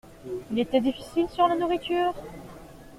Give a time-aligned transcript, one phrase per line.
[0.49, 2.15] Il était difficile sur la nourriture?